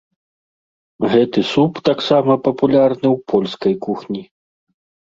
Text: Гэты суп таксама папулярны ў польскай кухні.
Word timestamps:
Гэты 1.11 1.39
суп 1.53 1.71
таксама 1.91 2.39
папулярны 2.49 3.07
ў 3.15 3.25
польскай 3.35 3.73
кухні. 3.89 4.21